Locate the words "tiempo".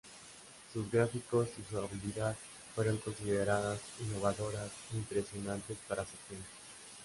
6.27-6.47